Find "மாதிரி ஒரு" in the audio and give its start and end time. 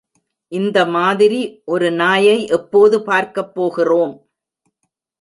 0.85-1.91